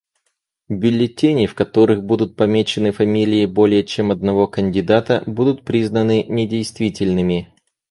[0.71, 7.53] Бюллетени, в которых будут помечены фамилии более чем одного кандидата, будут признаны недействительными.